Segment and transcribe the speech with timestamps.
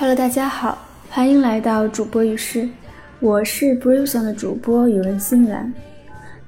[0.00, 0.78] Hello，大家好，
[1.10, 2.66] 欢迎来到主播语诗，
[3.18, 5.70] 我是 b r u s o n 的主播宇文欣然。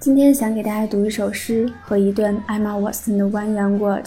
[0.01, 4.07] 今天想给大家读一首诗和一段 Emma Watson 的 One Young Word。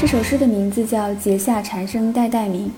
[0.00, 2.68] 这首诗的名字叫《结下蝉声代代鸣》。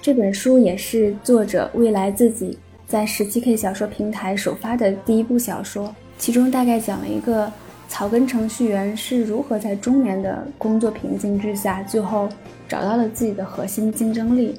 [0.00, 7.48] 这本书也是作者未来自己在十七 K 小说平台首发的第一部小说，其中大概讲了一个。
[7.92, 12.26] 草根程序员是如何在中年的工作瓶颈之下，最后
[12.66, 14.58] 找到了自己的核心竞争力，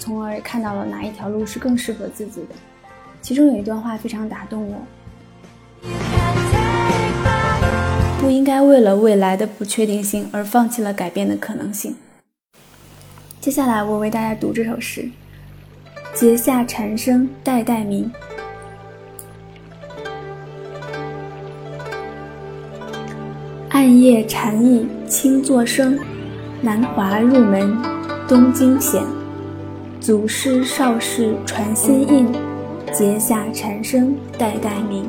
[0.00, 2.48] 从而看到了哪一条路是更适合自己的。
[3.22, 4.74] 其中有一段话非常打动我：
[8.20, 11.94] 不应该为了未来的不确定性而放弃了改变的可能性。
[13.40, 15.08] 接下来我为大家读这首诗：
[16.14, 18.10] 结下蝉声代代鸣。
[23.98, 25.98] 夜蝉翼轻作声，
[26.60, 27.76] 南华入门
[28.28, 29.02] 东京显。
[30.00, 32.26] 祖师少室传心印，
[32.92, 35.06] 结下禅声代代鸣。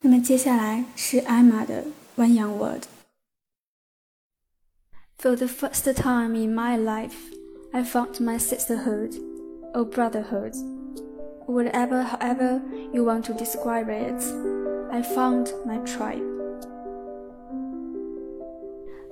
[0.00, 1.84] 那么接下来是艾玛的
[2.16, 2.82] One Young World。
[5.18, 7.14] For the first time in my life,
[7.72, 9.35] I found my sisterhood.
[9.74, 10.54] Or brotherhood,
[11.46, 14.22] whatever, however you want to describe it,
[14.92, 16.22] I found my tribe.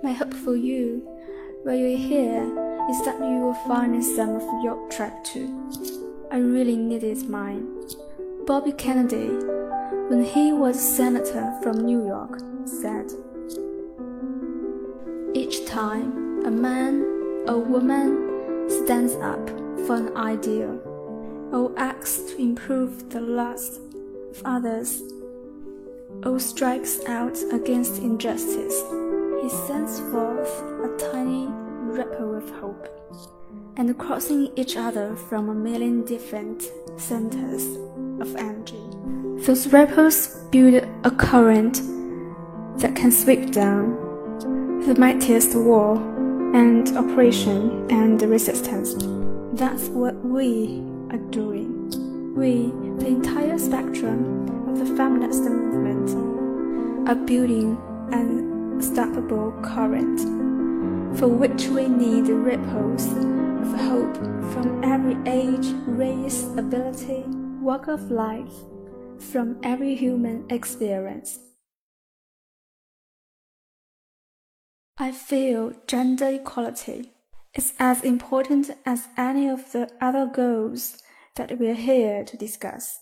[0.03, 1.07] My hope for you,
[1.63, 2.43] while you're here,
[2.91, 5.49] is that you will find some of your tribe too.
[6.31, 7.67] I really needed mine.
[8.47, 9.29] Bobby Kennedy,
[10.09, 13.13] when he was senator from New York, said,
[15.35, 17.05] Each time a man,
[17.49, 20.81] a woman stands up for an ideal,
[21.53, 23.79] or acts to improve the lives
[24.31, 25.03] of others,
[26.25, 28.83] or strikes out against injustice,
[29.43, 31.49] he sends forth a tiny
[31.93, 32.89] ripple of hope,
[33.77, 36.63] and crossing each other from a million different
[36.97, 37.67] centers
[38.21, 38.81] of energy.
[39.45, 41.83] Those ripples build a current
[42.79, 44.01] that can sweep down
[44.87, 45.97] the mightiest war
[46.55, 48.95] and oppression and resistance.
[49.55, 51.89] That's what we are doing.
[52.35, 57.79] We, the entire spectrum of the feminist movement, are building
[58.11, 60.19] an unstoppable current
[61.17, 64.17] for which we need ripples of hope
[64.53, 67.23] from every age, race, ability,
[67.63, 68.53] walk of life,
[69.21, 71.39] from every human experience.
[74.99, 77.14] I feel gender equality
[77.57, 80.99] is as important as any of the other goals
[81.37, 82.99] that we're here to discuss.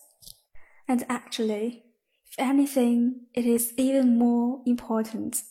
[0.89, 1.85] And actually,
[2.27, 5.43] if anything, it is even more important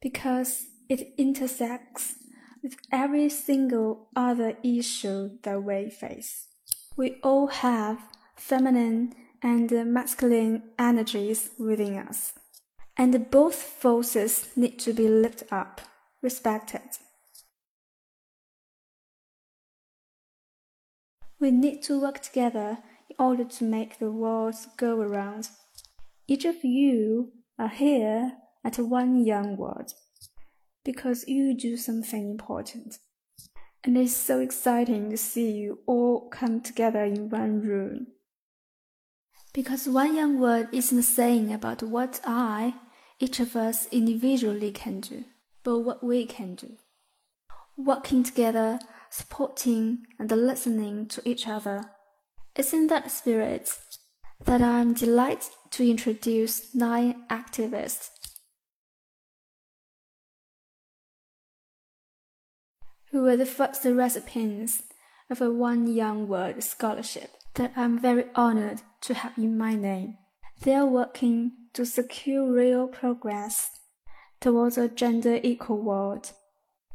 [0.00, 2.14] because it intersects
[2.62, 6.48] with every single other issue that we face.
[6.96, 7.98] We all have
[8.36, 12.34] feminine and masculine energies within us,
[12.96, 15.80] and both forces need to be lifted up,
[16.20, 16.82] respected.
[21.40, 22.78] We need to work together
[23.08, 25.48] in order to make the world go around.
[26.28, 29.94] Each of you are here at one young world
[30.84, 32.98] because you do something important.
[33.82, 38.08] And it's so exciting to see you all come together in one room.
[39.54, 42.74] Because one young world isn't saying about what I,
[43.18, 45.24] each of us individually can do,
[45.64, 46.76] but what we can do.
[47.78, 48.78] Working together
[49.10, 51.82] supporting and listening to each other.
[52.56, 53.76] It's in that spirit
[54.44, 58.10] that I'm delighted to introduce nine activists.
[63.10, 64.84] Who were the first recipients
[65.28, 70.18] of a One Young World scholarship that I'm very honored to have in my name.
[70.62, 73.70] They are working to secure real progress
[74.40, 76.32] towards a gender equal world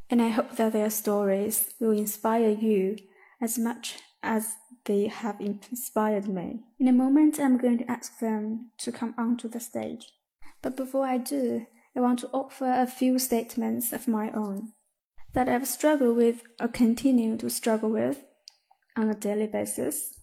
[0.09, 2.97] and I hope that their stories will inspire you
[3.41, 4.55] as much as
[4.85, 6.61] they have inspired me.
[6.79, 10.07] In a moment, I'm going to ask them to come onto the stage.
[10.61, 11.65] But before I do,
[11.95, 14.73] I want to offer a few statements of my own
[15.33, 18.23] that I've struggled with or continue to struggle with
[18.97, 20.13] on a daily basis,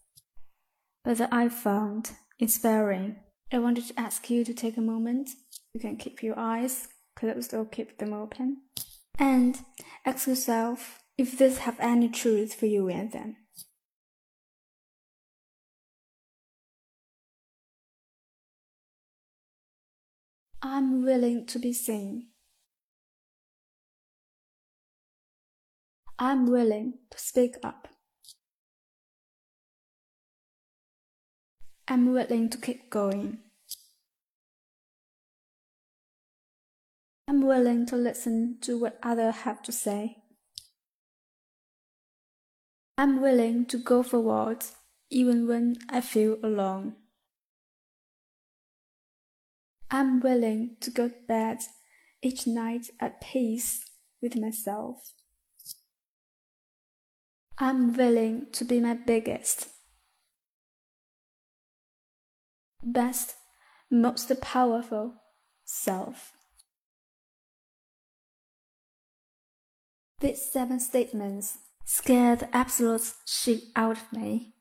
[1.04, 3.16] but that I found inspiring.
[3.52, 5.30] I wanted to ask you to take a moment.
[5.74, 8.62] You can keep your eyes closed or keep them open
[9.22, 9.60] and
[10.04, 13.36] ask yourself if this have any truth for you and them.
[20.60, 22.30] I'm willing to be seen.
[26.18, 27.86] I'm willing to speak up.
[31.86, 33.38] I'm willing to keep going.
[37.28, 40.18] I'm willing to listen to what others have to say.
[42.98, 44.64] I'm willing to go forward
[45.10, 46.96] even when I feel alone.
[49.90, 51.58] I'm willing to go to bed
[52.22, 53.84] each night at peace
[54.22, 55.12] with myself.
[57.58, 59.68] I'm willing to be my biggest,
[62.82, 63.34] best,
[63.90, 65.14] most powerful
[65.64, 66.32] self.
[70.22, 74.54] These seven statements scared the absolute shit out of me.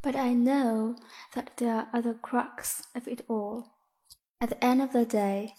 [0.00, 0.96] But I know
[1.34, 3.74] that there are other crux of it all.
[4.40, 5.52] At the end of the day,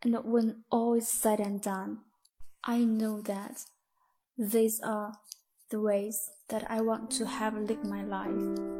[0.00, 1.98] and when all is said and done,
[2.64, 3.66] I know that
[4.38, 5.12] these are
[5.68, 8.79] the ways that I want to have lived my life.